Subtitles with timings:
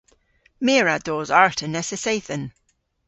[0.65, 2.43] My a wra dos arta nessa seythen.